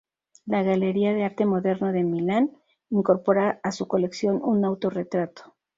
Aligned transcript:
La 0.47 0.63
Galería 0.63 1.13
de 1.13 1.23
Arte 1.25 1.45
Moderno 1.45 1.91
de 1.91 2.01
Milán 2.03 2.57
incorpora 2.89 3.59
a 3.61 3.71
su 3.71 3.87
colección 3.87 4.41
un 4.43 4.65
autorretrato. 4.65 5.53